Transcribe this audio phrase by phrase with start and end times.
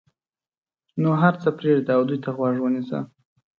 [1.01, 2.99] نو هر څه پرېږده او دوی ته غوږ ونیسه.